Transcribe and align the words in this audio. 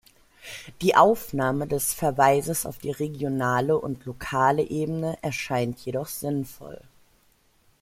Die 0.81 0.95
Aufnahme 0.95 1.67
des 1.67 1.93
Verweises 1.93 2.65
auf 2.65 2.79
die 2.79 2.89
regionale 2.89 3.77
und 3.77 4.03
lokale 4.05 4.63
Ebene 4.63 5.15
erscheint 5.21 5.77
jedoch 5.85 6.07
sinnvoll. 6.07 6.81